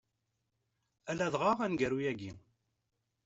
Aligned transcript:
A 1.11 1.13
ladɣa 1.17 1.51
aneggaru-ayi. 1.65 2.31